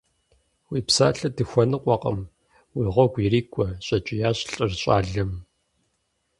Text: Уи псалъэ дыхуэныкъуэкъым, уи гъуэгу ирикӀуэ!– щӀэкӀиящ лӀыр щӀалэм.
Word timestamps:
Уи 0.69 0.79
псалъэ 0.87 1.29
дыхуэныкъуэкъым, 1.35 2.19
уи 2.75 2.85
гъуэгу 2.93 3.21
ирикӀуэ!– 3.25 3.67
щӀэкӀиящ 3.85 4.39
лӀыр 4.51 4.71
щӀалэм. 4.81 5.31